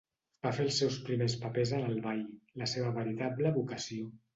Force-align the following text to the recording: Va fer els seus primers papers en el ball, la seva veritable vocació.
Va 0.45 0.53
fer 0.59 0.63
els 0.67 0.79
seus 0.83 0.97
primers 1.11 1.37
papers 1.45 1.75
en 1.83 1.87
el 1.93 2.03
ball, 2.09 2.27
la 2.65 2.73
seva 2.77 2.99
veritable 3.01 3.59
vocació. 3.65 4.15